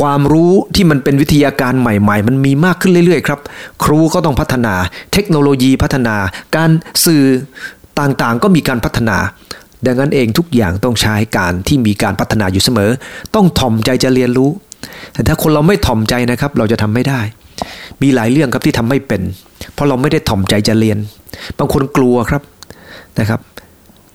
[0.00, 3.40] ความรู้ที่มันเป็นวิทยาการใหม่ ๆ มันมีมากขึ้นเรื่อยๆครับ
[3.84, 4.74] ครูก็ต้องพัฒนา
[5.12, 6.16] เทคโนโลยีพัฒนา
[6.56, 6.70] การ
[7.04, 7.24] สื่อ
[8.00, 9.16] ต่างๆ ก็มีการพัฒนา
[9.86, 12.90] ดังนั้นเองทุกอย่างต้องใช้การที่มีการพัฒนาอยู่เสมอ
[13.34, 14.50] ต้องถ่อมใจจะเรียนรู้
[15.12, 17.20] แต่ถ้าคนเราไม่ถ่อมใจนะครับ เราจะทำไม่ได้
[18.02, 19.22] มีหลายเรื่องครับที่ทำไม่เป็น
[19.74, 20.98] เพราะเราไม่ได้ถ่อมใจจะเรียน
[21.58, 22.42] บางคนกลัวครับ
[23.18, 23.40] นะครับ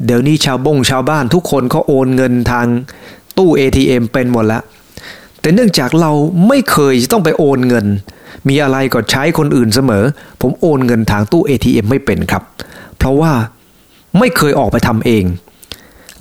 [0.06, 2.66] เดี๋ยวนี้ชาวบงชาวบ้านทุกคนเขาโอนเงินทาง
[3.38, 4.64] ตู้ ATM เป็นหมดแล้ว
[5.42, 6.12] แต่เนื่องจากเรา
[6.48, 7.86] ไม่เคยต้องไปโอนเงิน
[8.48, 10.04] มีอะไรก็ใช้คนอื่นเสมอ
[10.42, 12.44] ผมโอนเงินทางตู้ ATM ไม่เป็นครับ
[12.98, 13.32] เพราะว่า
[14.20, 15.26] ไม่เคยออกไปทำเอง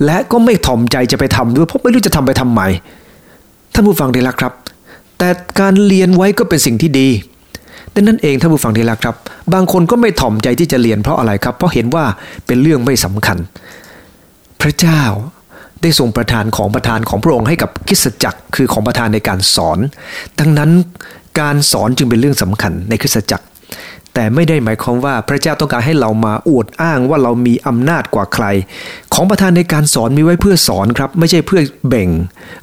[0.05, 2.61] และก็ไม่ถ่อมใจจะไปทำด้วยเพราะไม่รู้จะทำไปทำไม
[3.73, 4.53] ท่านผู้ฟังดีละครับ
[5.19, 5.29] แต่
[5.59, 7.09] การเรียนไว้ก็เป็นสิ่งที่ดี
[7.93, 9.15] ดังนั้นเองท่านผู้ฟังที่รักครับ
[9.53, 12.05] บางคนก็ไม่ถ่อมใจที่จะเรียนเพราะอะไรครับ เพราะเห็นว่า
[12.45, 13.37] เป็นเรื่องไม่สำคัญ
[14.61, 15.01] พระเจ้า
[15.81, 19.79] ได้ทรงประทานของประทานของพระองค์ให้กับคิสจักรคือของประทานในการสอน
[20.39, 20.71] ดังนั้น
[21.39, 23.45] การสอนจึงเป็นเรื่องสำคัญในคริสตจักร
[24.13, 28.45] แต่ไม่ได้หมายความว่าพระเจ้าต้องการให้เรามาอวดอ้างว่าเรามีอำนาจกว่าใคร
[29.13, 32.09] ของประทานในการสอนมีไว้เพื่อสอนครับ ไม่ใช่เพื่อแบ่ง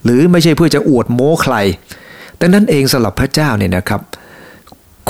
[0.04, 1.54] หรือไม่ใช่เพื่อจะอวดโม้ใคร
[2.40, 4.00] ดังนั้นเองสำหรับพระเจ้าเนี่ยนะครับ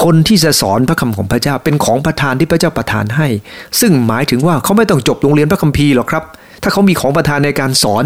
[0.02, 3.28] คนที่จะสอนพระคำของพระเจ้าเป็นของประทานที่พระเจ้าประทานให้
[3.80, 6.24] ซึ่งหมายถึงว่าเขาไม่ต้องจบโรงเรียนพระคัมภีร์หรอกครับ
[6.62, 8.04] ถ้าเขามีของประทานในการสอน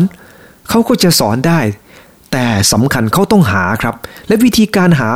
[0.70, 1.60] เขาก็จะสอนได้
[2.32, 3.94] แต่สำคัญเขาต้องหาครับ
[4.28, 5.10] และวิธีการหา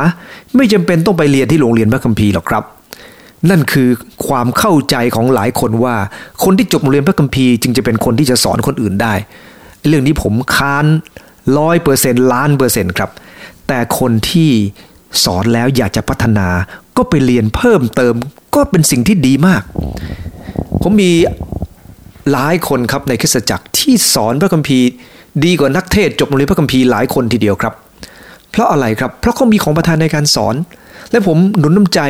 [0.55, 2.63] ไม่จำเป็นต้องไปเรียนที่โรงเรียนพระคัมภีร์หรอกครับ
[3.49, 3.89] นั่นคือ
[4.27, 5.95] ความเข้าใจของหลายคนว่า
[6.43, 9.13] คนที่จบโรงเรียนพระคัมภีร์จึงจะเป็นคนที่จะสอนคนอื่นได้
[9.87, 10.85] เรื่องนี้ผมค้าน
[11.57, 13.09] ร้อยเปอร์เซ็นต์ล้านเปอร์เซ็นต์ครับ
[13.67, 14.51] แต่คนที่
[15.23, 16.47] สอนแล้วอยากจะพัฒนา
[16.97, 18.15] ก็ไปเรียนเพิ่มเติม
[18.55, 19.63] ก็เป็นสิ่งที่ดีมาก
[20.81, 21.11] ผมมี
[22.31, 24.87] หลายคนครับในคริสตจักรที่สอนพระคัมภีร์
[25.43, 27.73] ดีกว่านักเทศจบโรงเรียนพระคัมภีร์หลายคนทีเดียวครับ
[28.51, 30.55] เพราะอะไรครับ เพราะเขามีของประทานในการสอน
[31.11, 32.01] และผมหนุนน้ำใจ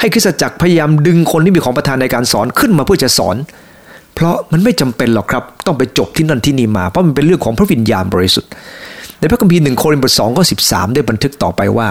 [0.00, 3.36] ให้คริสตจักรพยายามดึงคนที่มีของประทานในการสอนขึ้นมาเพื่อจะสอน
[4.14, 8.50] เพราะมันไม่จำเป็นหรอกครับ ต้องไปจบที่นั่นที่นี่มาเพราะมันเป็นเรื่องของพระวิญญาณบริสุทธิ์
[9.20, 11.88] ในพระคัมภีร์หนึ่งโครินธ์บทสองก็สิบสามได้บันทึกต่อไปว่า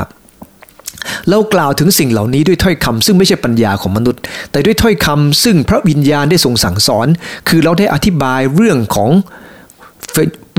[1.30, 7.08] เรากล่าวถึงสิ่งเหล่านี้ด้วยถ้อยคำซึ่งไม่ใช่ปัญญาของมนุษย์ แต่ด้วยถ้อยคำซึ่งพระวิญญาณได้ทรงสั่งสอน
[7.50, 9.10] คือเราได้อธิบายเรื่องของ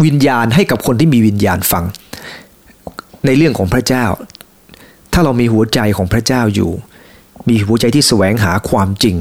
[0.04, 1.84] วิญญาณให้กับคนที่มีวิญญาณฟัง
[3.26, 4.04] ในเรื่องของพระเจ้า
[5.12, 6.70] ถ้าเรามีหัวใจของพระเจ้าอยู่
[7.48, 9.16] มีหัวใจที่แสวงหาความจริง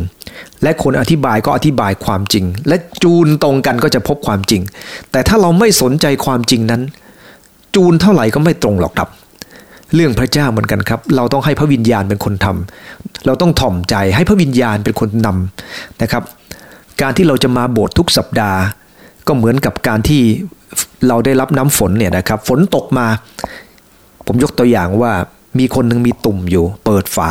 [0.64, 4.62] และคนอธิบายก็อธิบายความจริง และจูนตรงกันก็จะพบความจริง
[5.12, 6.82] แต่ถ้าเราไม่สนใจความจริงนั้น
[7.76, 9.10] จูนเท่าไหร่ก็ไม่ตรงหรอกครับ
[9.96, 16.24] เรื่องพระเจ้าเหมือนกันครับ เราต้องให้พระวิญญาณเป็นคนทำเราต้องถ่อมใจให้พระวิญญาณเป็นคนนำนะครับ
[17.02, 18.60] การที่เราจะมาโบสถ์ทุกสัปดาห์
[19.28, 20.22] ก็เหมือนกับการที่
[21.08, 23.08] เราได้รับน้ำฝนเนี่ยนะครับ ฝนตกมา
[24.26, 25.12] ผมยกตัวอย่างว่า
[25.60, 27.30] มีคนหนึ่งมีตุ่มอยู่ เปิดฝา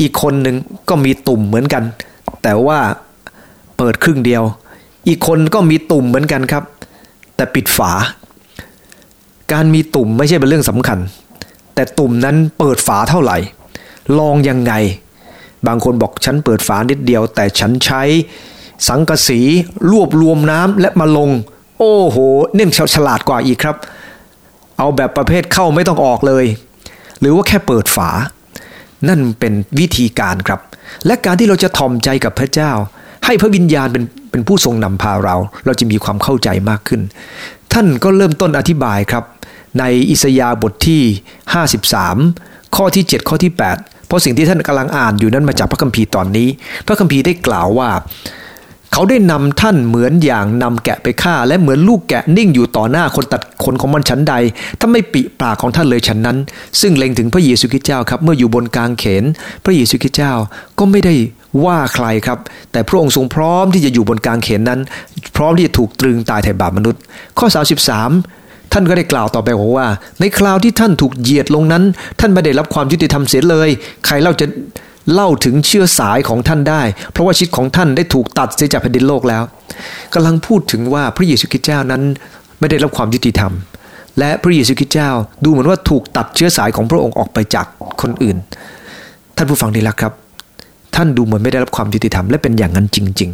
[0.00, 0.56] อีกคนหนึ่ง
[0.88, 1.82] ก็มีตุ่มเหมือนกัน
[2.42, 2.78] แต่ว่า
[3.76, 4.42] เปิดครึ่งเดียว
[5.08, 6.64] อีกคนก็มีตุ่มเหมือนกันครับ
[7.36, 7.92] แต่ปิดฝา
[9.52, 10.98] การมีตุ่มไม่ใช่เป็นเรื่องสำคัญ
[11.74, 13.38] แต่ตุ่มนั้นเปิดฝาเท่าไหร่
[14.18, 14.72] ลองยังไง
[15.66, 18.02] บางคนบอกฉันเปิดฝานิดเดียว แต่ฉันใช้
[18.88, 19.40] สังกะสี
[19.90, 21.30] รวบรวมน้ำและมาลง
[21.78, 22.16] โอ้โห
[22.54, 23.76] เนี่ยฉลาดกว่าอีกครับ
[24.78, 26.44] เอาแบบประเภทเข้าไม่ต้องออกเลย
[27.20, 28.10] หรือว่าแค่เปิดฝา
[29.08, 30.60] นั่นเป็นวิธีการครับ
[31.06, 32.72] และการที่เราจะทอมใจกับพระเจ้า
[33.24, 37.00] ให้พระวิญญาณเป็นเป็นผู้ทรงนำพาเรา เราจะมีความเข้าใจมากขึ้น
[37.72, 39.24] ท่านก็เริ่มต้นอธิบายครับ
[39.78, 41.02] ในอิสยาบทที่
[42.08, 46.48] 53 ข้อที่ 7 ข้อที่ 8 เพราะสิ่งที่ท่านกำลังอ่านอยู่นั้นมาจากพระคัมภีร์ตอนนี้
[46.86, 47.90] พระคัมภีร์ได้กล่าวว่า
[48.92, 54.34] เขาได้นำท่านเหมือนอย่างนำแกะไปฆ่า และเหมือนลูกแกะนิ่งอยู่ต่อหน้าคนตัดขนของมันชั้นใด
[54.80, 56.38] ถ้าไม่ปิปากของท่านเลยฉันนั้น
[56.80, 59.24] ซึ่งเล็งถึงพระเยซูคริสต์เจ้าครับเมื่ออยู่บนกลางเขน
[59.64, 60.32] พระเยซูคริสต์เจ้า
[60.78, 61.14] ก็ไม่ได้
[61.64, 62.38] ว่าใครครับ
[62.72, 64.80] แต่พระองค์ทรงพร้อมที่จะอยู่บนกลางเขนนั้น
[65.36, 67.00] พร้อมที่จะถูกตรึงตายแทนบาปมนุษย์
[67.38, 68.39] ข้อ 33
[68.72, 69.86] ท่านก็ได้กล่าวต่อไปบอกว่า
[70.20, 71.84] ในคราวที่ท่านถูกเหยียดลงนั้น
[72.20, 73.68] ท่านไม่ได้รับความยุติธรรมเสียเลย
[74.06, 74.46] ใครเล่าจะ
[75.12, 79.42] เล่าถึงเชื่อสายของท่านได้ เพราะว่าชีวิตของท่านได้ถูกตัดเสียจากแผ่นดินโลกแล้ว
[80.14, 82.02] กำลังพูดถึงว่าพระเยซูคริสต์เจ้านั้น
[82.60, 83.52] ไม่ได้รับความยุติธรรม
[84.18, 85.10] และพระเยซูคริสต์เจ้า
[85.44, 87.66] ดูเหมือนว่าถูกตัดเชื้อสายของพระองค์ออกไปจาก
[88.00, 88.36] คนอื่น
[89.36, 90.12] ท่านผู้ฟังดีละครับ
[90.96, 93.30] ท่านดูเหมือนไม่ได้รับความยุติธรรมและเป็นอย่างนั้นจริง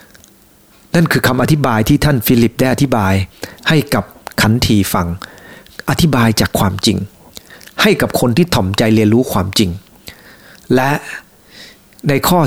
[0.00, 3.14] ๆ นั่นคือคำอธิบายที่ท่านฟิลิปได้อธิบาย
[3.68, 4.04] ให้กับ
[4.40, 5.06] ขันทีฟัง
[5.90, 6.98] อธิบายจากความจริง
[7.82, 9.70] ให้กับคนที่ถ่อมใจเรียนรู้ความจริง
[10.74, 10.90] และ
[12.08, 12.38] ในข้อ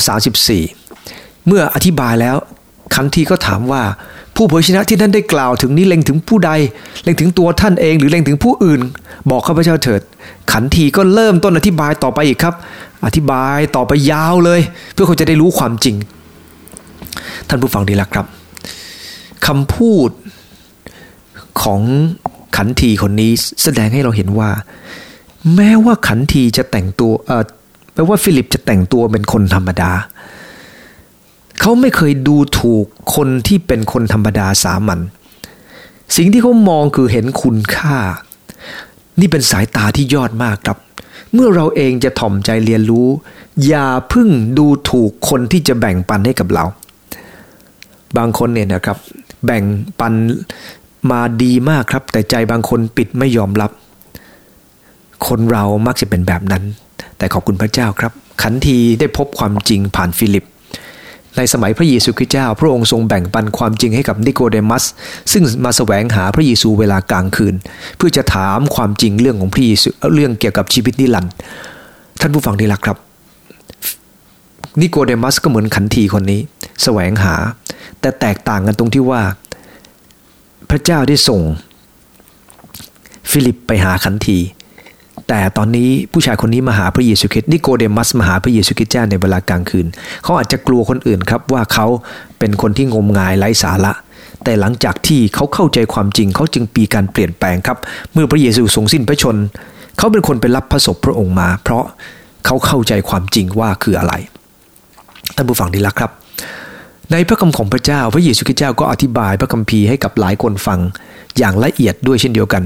[0.70, 2.38] 34 เมื่ออธิบายแล้ว
[2.96, 3.84] ขันทีก็ถามว่า
[4.36, 6.52] ผู้เผยชนะที่ท่านได้กล่าวถึงนี้เล็งถึงผู้ใด
[7.04, 8.82] เล็งถึงตัวท่านเองหรือเล็งถึงผู้อื่น
[9.30, 10.02] บอกข้าพเจ้าเถิด
[10.52, 12.56] ขันทีก็เริ่มต้นอธิบายต่อไปอีกครับ
[13.06, 14.62] อธิบายต่อไปยาวเลย
[14.94, 15.96] เพื่อเขาจะได้รู้ความจริง
[17.48, 18.26] ท่านผู้ฟังดีละครับ
[19.48, 20.10] คำพูด
[21.64, 21.82] ของ
[22.58, 23.32] ขันทีคนนี้
[23.64, 24.50] แสดงให้เราเห็นว่า
[25.56, 27.14] แม้ว่าขันทีจะแต่งตัว
[27.96, 29.92] ลว่าฟิลิปจะแต่งตัวเป็นคนธรรมดา
[31.60, 35.00] เขาไม่เคยดูถูกคนที่เป็นคนธรรมดาสามัญ
[36.16, 37.98] สิ่งที่เขามองคือเห็นคุณค่า
[39.20, 40.78] นี่เป็นสายตาที่ยอดมากครับ
[41.34, 43.08] เมื่อเราเองจะถ่อมใจเรียนรู้
[43.66, 46.66] อย่าพึ่งดูถูกคนที่จะแบ่งปันให้กับเรา
[48.18, 48.98] บางคนเนี่ยนะครับ
[49.46, 49.64] แบ่ง
[50.00, 50.14] ปัน
[51.12, 53.72] มาดีมากครับ แต่ใจบางคนปิดไม่ยอมรับ
[55.28, 56.64] คนเรามักจะเป็นแบบนั้น
[57.18, 60.46] แต่ขอบคุณพระเจ้าครับ ขันทีได้พบความจริงผ่านฟิลิป
[61.38, 64.84] ในสมัยพระเยซูคริสต์เจ้า พระองค์ทรงแบ่งปันความจริงให้กับนิโคเดมัส
[65.32, 67.56] ซึ่งมาแสวงหาพระเยซูเวลากลางคืน
[67.98, 71.34] เพื่อจะถามความจริงเรื่องของพระเยซูเรื่องเกี่ยวกับชีวิตนิรันดร์
[72.22, 72.98] ท่านผู้ฟังที่รักครับ
[74.82, 76.42] นิโคเดมัสก็เหมือนขันทีคนนี้
[76.84, 77.36] แสวงหา
[78.00, 79.22] แต่แตกต่างกันตรงที่ว่า
[80.70, 81.42] พระเจ้าได้ส่ง
[83.32, 84.40] ฟิลิปไปหาขันที
[85.28, 89.86] แต่ตอนนี้ผู้ชายคนนี้มาหาพระเยซูคริสต์นิโคเดมัสมาหาพระเยซูคริสต์เจ้าในเวลากลางคืน
[90.24, 91.88] เขาอาจจะกลัวคนอื่นครับว่าเขา
[92.40, 93.94] เป็นคนที่งมงายไร้สาระ
[94.44, 97.78] แต่หลังจากที่เขาเข้าใจความจริงเขาจึงปีการเปลี่ยนแปลงครับ
[98.14, 99.38] เมื่อพระเยซูทรงสิ้นพระชน
[99.98, 101.84] เขาเป็นคนไปรับพระศพพระองค์มา เพราะ
[102.46, 104.14] เขาเข้าใจความจริงว่าคืออะไร
[105.36, 106.12] ท่านผู้ฟังดีละครับ
[107.14, 110.80] ในพระคำของพระเจ้า พระเยซูคริสต์เจ้าก็อธิบายพระคัมภีร์ให้กับหลายคนฟัง
[111.38, 112.64] อย่างละเอียดด้วยเช่นเดียวกัน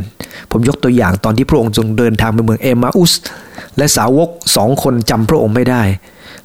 [0.51, 3.13] ผมยกตัวอย่างตอนที่พระองค์ทรงเดินทางไปเมืองเอมาอุส
[3.77, 5.83] และสาวกสองคนจำพระองค์ไม่ได้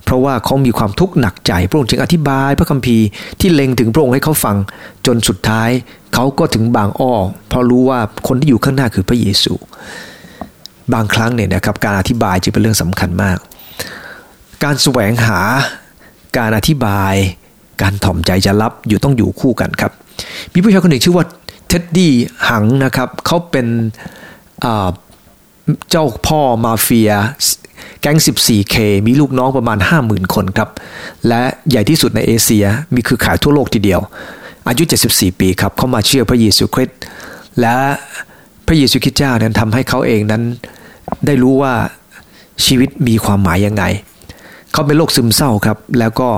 [0.04, 3.04] เพราะว่าเขามีความทุกข์หนักใจ พระองค์จึงอธิบายพระคัมภีร์
[3.40, 4.56] ที่เล็งถึงพระองค์ให้เขาฟัง
[5.06, 5.70] จนสุดท้าย
[6.14, 7.14] เขาก็ถึงบางอ้อ
[7.48, 9.54] เพราะรู้ว่าคนที่อยู่ข้างหน้าคือพระเยซู
[10.92, 13.38] บางครั้งเนี่ยนะครับการอธิบายจึงเป็นเรื่องสำคัญมาก
[14.64, 15.40] การแสวงหา
[16.38, 17.14] การอธิบาย
[17.82, 19.92] การถ่อมใจจะรับอยู่ต้องอยู่คู่กันครับ
[20.52, 21.24] มีผู้ชายคนหนึ่งชื่อว่า
[21.66, 22.12] เท็ดดี้
[22.48, 23.66] หังนะครับเขาเป็น
[25.90, 27.12] เจ้าพ่อมาเฟีย
[28.00, 30.68] แก๊ง 14K มีลูกน้องประมาณ 50,000 คนครับ
[31.28, 34.00] และใหญ่ที่สุดในเอเชียมีคือขายทั่วโลกทีเดียว
[34.68, 36.98] อายุ 74 ปีครับเขามาเชื่อพระเยซูคริสต์
[37.60, 37.76] และ
[38.66, 40.42] พระเยซูคริสต์เจ้านั้นทำให้เขาเองนั้น
[41.26, 41.72] ได้รู้ว่า
[42.64, 43.84] ชีวิตมีความหมายยังไง
[44.72, 46.28] เขาเป็นโรคซึมเศร้าครับ แล้วก็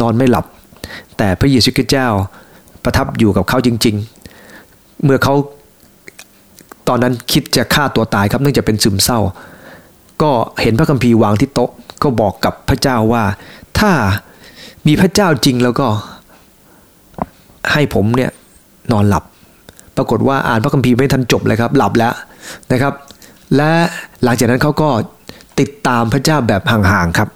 [0.00, 0.46] นอนไม่หลับ
[1.18, 2.08] แต่พระเยซูคริสต์เจ้า
[2.84, 3.96] ประทับอยู่กับเขาจริง
[4.48, 5.34] ๆ เมื่อเขา
[6.88, 9.20] ตอนนั้นคิดจะฆ่าตัวตายครับเนื่องจากเป็นซึมเศร้า
[10.22, 10.30] ก็
[10.62, 11.70] เห็นพระคัมภีร์วางที่โต๊ะ
[12.02, 13.24] ก็บอกกับพระเจ้าว่า
[13.78, 13.92] ถ้า
[14.86, 15.86] มีพระเจ้าจริงแล้วก็
[17.72, 18.30] ให้ผมเนี่ย
[18.92, 19.24] นอนหลับ
[19.96, 22.14] ปรากฏว่าอ่านพระคัมภีร์ไม่ทันจบเลยครับ หลับแล้ว
[22.72, 22.94] นะครับ
[23.56, 23.70] และ
[24.24, 24.88] หลังจากนั้นเขาก็
[25.60, 27.28] ติดตามพระเจ้าแบบห่างๆครับ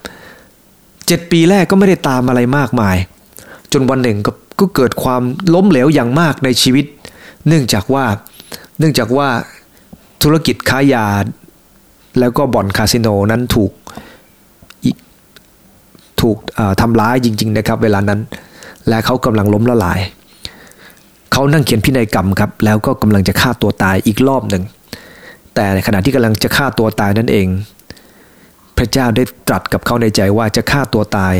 [1.06, 2.96] เจ็ดปีแรกก็ไม่ได้ตามอะไรมากมาย
[3.72, 5.22] จนวันหนึ่งก็ก็เกิดความ
[5.54, 6.84] ล้มเหลวอย่างมากในชีวิต
[7.48, 8.04] เนื่องจากว่า
[8.78, 9.28] เนื่องจากว่า
[10.22, 11.06] ธุรกิจค้ายา
[12.20, 13.72] แล้วก็บ่อนคาสิโนนั้นถูก
[16.20, 16.36] ถูก
[16.80, 18.20] ทำร้ายจริง ๆ นะครับ เวลานั้น
[18.88, 20.00] และเขากำลังล้มละลาย
[21.32, 24.62] เขานั่งเขียนพินัยกรรมครับ แล้วก็กำลังจะฆ่าตัวตายอีกรอบหนึ่ง
[25.54, 27.46] แต่ในขณะที่กำลังจะฆ่าตัวตายนั่นเอง
[28.76, 31.34] พระเจ้าได้ตรัสกับเขาในใจว่าจะฆ่าตัวตาย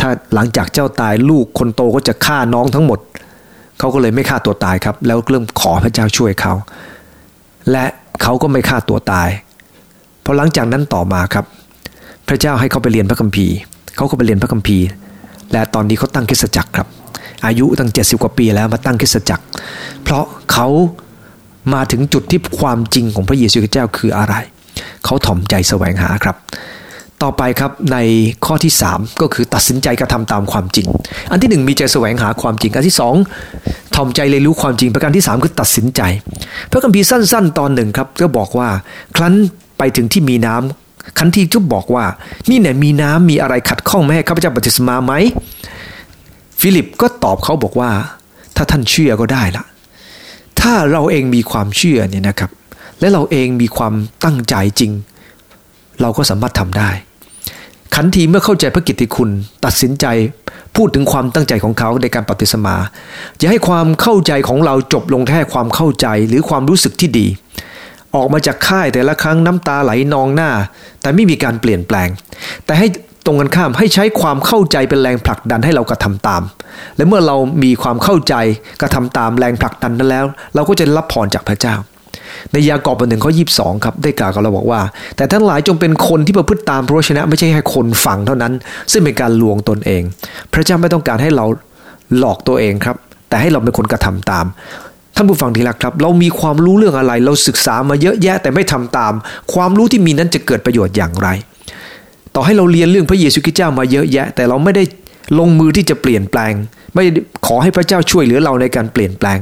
[0.00, 2.98] ถ้าหลังจากเจ้าตายลูกคนโตก็จะฆ่าน้องทั้งหมด
[3.78, 6.54] เขาก็เลยไม่ฆ่าตัวตายครับ แล้วเริ่มขอพระเจ้าช่วยเขา
[7.70, 7.84] และ
[8.22, 9.28] เขาก็ไม่ฆ่าตัวตาย
[10.24, 11.44] พอหลังจากนั้นต่อมาครับ
[12.28, 13.54] พระเจ้าให้เขาไปเรียนพระคัมภีร์
[13.96, 14.86] เขาก็ไปเรียนพระคัมภีร์
[15.52, 16.88] และตอนนี้เขาตั้งคริสตจักรครับ
[17.46, 19.44] อายุตั้งเจ็ดสิบกว่าปีแล้วมาตั้งคริสตจักร
[20.02, 20.68] เพราะเขา
[21.74, 24.34] มาถึงจุดที่ความจริงของพระเยซูคริสต์เจ้าคืออะไร
[25.04, 26.36] เขาถ่อมใจแสวงหาครับ
[27.22, 27.98] ต่อไปครับใน
[28.46, 30.86] ข้อที่ 3 ก็คือตัดสินใจกระทำตามความจริง
[31.30, 32.96] อันที่ 1 มีใจแสวงหาความจริง อันที่
[33.44, 36.00] 2ทอมใจเรียนรู้ความจริง ประการที่ 3 คือตัดสินใจ
[36.70, 38.68] พระคัมภีร์สั้น ๆ ตอนหนึ่งครับก็บอกว่า
[39.16, 39.34] ครั้น
[39.78, 42.04] ไปถึงที่มีน้ำคันที่จุบบอกว่า
[42.50, 45.12] นี่เนี่ยมีน้ำมีอะไรขัดข้องไม่ให้ข้าพเจ้าปฏิสมาไหม
[46.60, 47.90] ฟิลิปก็ตอบเขาบอกว่า
[48.56, 49.64] ถ้าท่านเชื่อก็ได้ละ
[50.60, 52.50] ถ้าเราเองมีความเชื่อเนี่ยนะครับ
[53.00, 54.92] และเราเองมีความตั้งใจจริง
[56.00, 56.90] เราก็สามารถทำได้
[57.94, 59.30] ขันทีเมื่อเข้าใจพระกิตติคุณ
[59.64, 60.06] ตัดสินใจ
[60.76, 62.76] พูดถึงความตั้งใจของเขาในการปฏิสมา
[63.40, 67.26] จะให้ความเข้าใจของเราจบลงแค่ความเข้าใจหรือความรู้สึกที่ดี
[68.16, 70.50] ออกมาจากค่ายแต่ละครั้งน้ำตาไหลนองหน้า
[71.00, 72.08] แต่ไม่มีการเปลี่ยนแปลง
[72.66, 72.86] แต่ให้
[73.26, 76.42] ตรงกันข้ามให้ใช้ความเข้าใจเป็นแรงผลักดันให้เรากระทำตาม
[76.96, 78.34] และเมื่อเรามีความเข้าใจ
[78.80, 80.24] กระทำตามแรงผลักดันนั้นแล้ว
[80.54, 81.74] เราก็จะรับพรจากพระเจ้า
[82.52, 84.80] ในยากอบบทหนึ่งข้อยีบสองครับได้กล่าวกับเราบอกว่า
[85.16, 88.52] แต่ทั้งหลายจงเป็นคนที่ประพฤติตามพระชนะ ไม่ใช่แค่คนฟังเท่านั้น
[88.92, 90.02] ซึ่งเป็นการลวงตนเอง
[90.52, 91.46] พระเจ้าไม่ต้องการให้เรา
[92.18, 92.96] หลอกตัวเองครับ
[93.28, 94.46] แต่ให้เราเป็นคนกระทำตาม
[95.16, 99.12] ท่านผู้ฟังทีละครับ เรามีความรู้เรื่องอะไร เราศึกษามาเยอะแยะแต่ไม่ทำตาม
[99.54, 101.28] ความรู้ที่มีนั้นจะเกิดประโยชน์อย่างไร
[102.34, 104.84] ต่อให้เราเรียนเรื่องพระเยซูคริสต์เจ้ามาเยอะแยะ แต่เราไม่ได้
[105.38, 106.52] ลงมือที่จะเปลี่ยนแปลง
[106.94, 107.02] ไม่
[107.46, 109.38] ขอให้พระเจ้าช่วยเหลือเราในการเปลี่ยนแปลง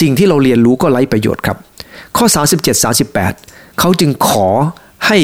[0.00, 1.56] สิ่งที่เราเรียนรู้ก็ไร้ประโยชน์ครับ
[2.18, 2.26] ข้อ
[2.56, 2.84] 37
[3.24, 4.48] 38 เขาจึงขอ
[5.06, 5.18] ให้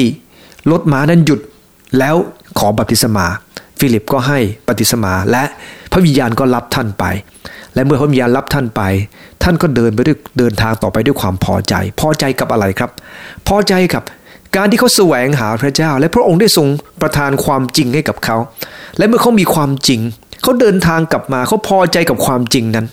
[0.71, 1.39] รถม้านั้นหยุด
[1.99, 2.15] แล้ว
[2.59, 3.25] ขอบัพติศมา
[3.79, 5.43] ฟิลิปก็ให้บัพติศมา และ
[5.91, 7.05] พระวิญญาณก็รับท่านไป
[7.73, 8.81] และเมื่อพระวิญญาณรับท่านไป
[9.43, 12.91] ท่านก็เดินไปด้วยเดินทางต่อไปด้วยความพอใจ พอใจกับอะไรครับ
[13.47, 14.03] พอใจกับ
[14.55, 16.67] การที่เขาแสวงหาพระเจ้า และพระองค์ได้ทรง
[17.01, 18.37] ประทานความจริงให้กับเขา
[18.97, 19.99] และเมื่อเขามีความจริง
[20.41, 22.85] เขาเดินทางกลับมาเขาพอใจกับความจริงนั้น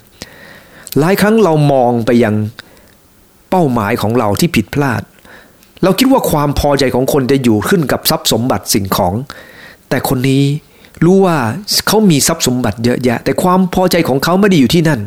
[0.99, 2.35] หลายครั้งเรามองไปยัง
[3.53, 5.03] เป้าหมายของเราที่ผิดพลาด
[5.83, 9.15] เราคิดว่าความพอใจของคนจะอยู่ขึ้นกับทรัพย์สมบัติสิ่งของ
[9.89, 10.43] แต่คนนี้
[11.05, 11.37] รู้ว่า
[11.87, 15.01] เขามีทรัพย์สมบัติเยอะแยะ แต่ความพอใจของเขาไม่ได้อยู่ที่นั่น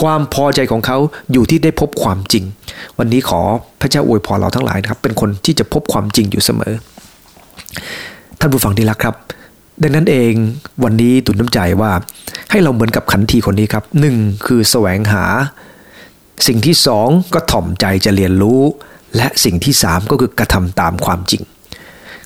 [0.00, 0.98] ความพอใจของเขา
[1.32, 2.44] อยู่ที่ได้พบความจริง
[2.98, 3.40] วันนี้ขอ
[3.80, 6.72] พระเจ้าอวยพรเราทั้งหลายนะครับ เป็นคนที่จะพบความจริงอยู่เสมอ
[8.40, 9.14] ท่านผู้ฟังที่รักครับ
[9.82, 10.32] ดังนั้นเอง
[10.84, 11.92] วันนี้ตุนน้ำใจว่า
[12.50, 15.24] ให้เราเหมือนกับขันทีคนนี้ครับหนึ่งคือแสวงหา
[16.46, 18.62] สิ่งที่สองก็ถ่อมใจจะเรียนรู้
[19.16, 21.42] และสิ่งที่สามก็คือกระทำตามความจริง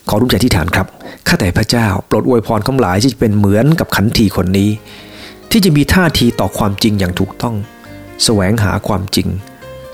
[0.09, 0.87] ขอรุ่งใจที่ฐานครับ
[1.29, 4.71] ข้าแต่พระเจ้าโปรดอวยพรคำหลายที่จะเป็นเหมือนกับขันทีคนนี้
[5.51, 7.55] ที่จะมีท่าทีต่อความจริงอย่างถูกต้อง
[8.25, 9.29] แสวงหาความจริง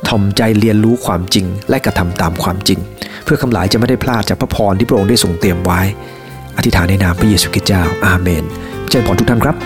[0.08, 2.78] ถ่อมใจเรียนรู้ความจริงและกระทำตามความจริง
[3.24, 5.80] เพื่อคำหลายจะไม่ได้พลาดจากพระพรที่พระองค์ได้ทรงเตรียมไว้
[6.56, 8.44] อธิษฐานในนามพระเยซูคริสต์เจ้าอาเมน
[8.88, 9.56] เจริญพรทุกท่านครับ